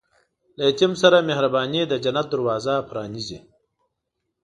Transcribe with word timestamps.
له 0.57 0.63
یتیم 0.69 0.93
سره 1.01 1.17
مهرباني، 1.29 1.81
د 1.87 1.93
جنت 2.03 2.25
دروازه 2.33 2.73
پرانیزي. 2.89 3.39